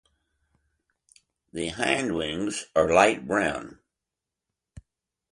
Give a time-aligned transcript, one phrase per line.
[1.53, 3.77] The hindwings are light brown.